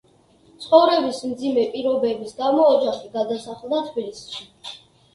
[0.63, 4.79] ცხოვრების მძიმე პირობების გამო ოჯახი გადასახლდა თბილისში.